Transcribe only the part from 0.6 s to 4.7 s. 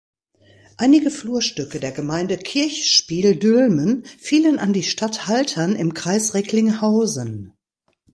Einige Flurstücke der Gemeinde Kirchspiel Dülmen fielen